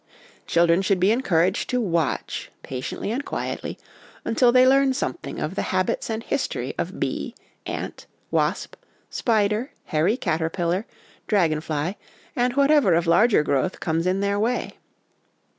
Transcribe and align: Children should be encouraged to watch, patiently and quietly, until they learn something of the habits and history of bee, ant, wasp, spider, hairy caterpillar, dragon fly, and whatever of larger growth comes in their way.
Children 0.47 0.81
should 0.81 0.99
be 0.99 1.11
encouraged 1.11 1.69
to 1.69 1.79
watch, 1.79 2.49
patiently 2.63 3.11
and 3.11 3.23
quietly, 3.23 3.77
until 4.25 4.51
they 4.51 4.65
learn 4.67 4.95
something 4.95 5.37
of 5.37 5.53
the 5.53 5.61
habits 5.69 6.09
and 6.09 6.23
history 6.23 6.73
of 6.79 6.99
bee, 6.99 7.35
ant, 7.67 8.07
wasp, 8.31 8.73
spider, 9.11 9.69
hairy 9.85 10.17
caterpillar, 10.17 10.87
dragon 11.27 11.61
fly, 11.61 11.97
and 12.35 12.53
whatever 12.55 12.95
of 12.95 13.05
larger 13.05 13.43
growth 13.43 13.79
comes 13.79 14.07
in 14.07 14.21
their 14.21 14.39
way. 14.39 14.71